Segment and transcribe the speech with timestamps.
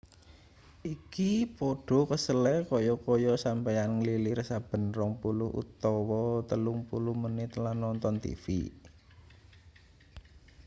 [0.93, 8.15] iki padha kesele kaya-kaya sampeyan nglilir saben rong puluh utawa telung puluh menit lan nonton
[8.23, 8.45] tv